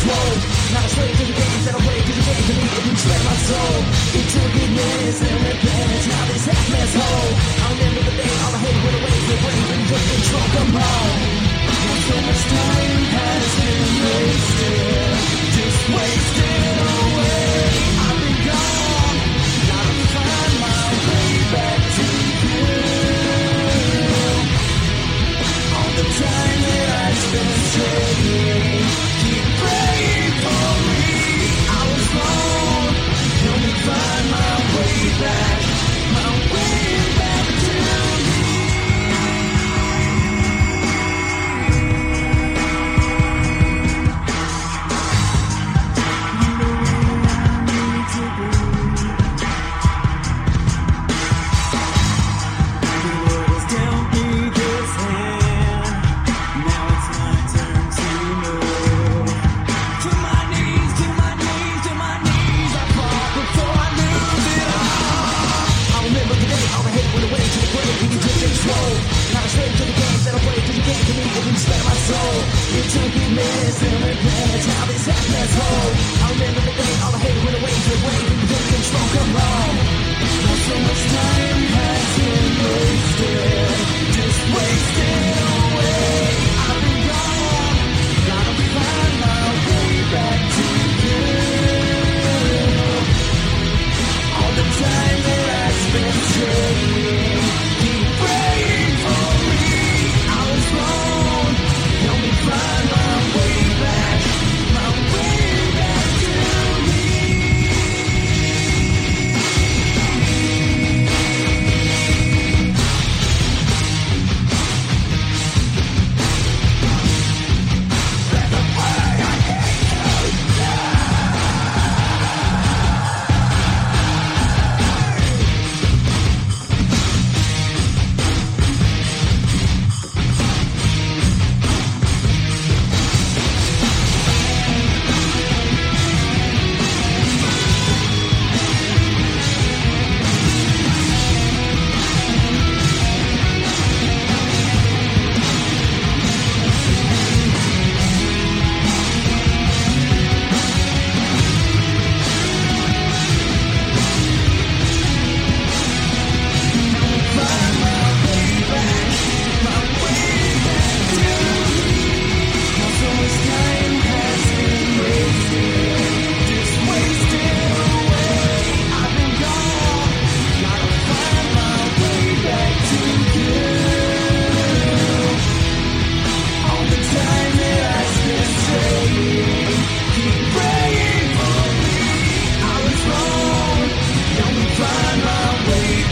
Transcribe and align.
slow 0.00 0.26
Not 0.72 0.84
a 0.84 0.90
slave 0.90 1.16
to 1.20 1.24
the 1.28 1.36
games 1.36 1.64
that 1.66 1.74
I 1.76 1.80
play 1.84 1.98
Cause 2.00 2.16
you 2.16 2.24
came 2.24 2.44
to 2.48 2.54
me 2.56 2.66
and 2.76 2.84
you 2.88 2.96
spread 2.96 3.22
my 3.28 3.36
soul. 3.48 3.76
Into 4.16 4.40
goodness 4.56 5.16
and 5.20 5.38
repentance 5.44 6.06
Now 6.08 6.24
this 6.30 6.44
half-mess 6.48 6.92
hole. 6.96 7.30
I'll 7.64 7.74
remember 7.76 8.02
the 8.08 8.14
day 8.16 8.32
all 8.42 8.52
the 8.54 8.60
hate 8.64 8.80
went 8.84 8.96
away. 9.00 9.09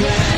Yeah. 0.00 0.37